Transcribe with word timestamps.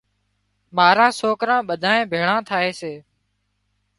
ماران 0.75 1.11
سوڪران 1.19 1.61
ٻڌانئين 1.69 2.09
ڀيۯان 2.11 2.39
ٿائي 2.49 2.71
سي۔ 2.79 2.93